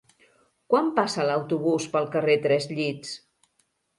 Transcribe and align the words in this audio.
Quan 0.73 0.87
passa 0.99 1.25
l'autobús 1.31 1.85
pel 1.95 2.09
carrer 2.15 2.39
Tres 2.47 2.67
Llits? 2.79 3.13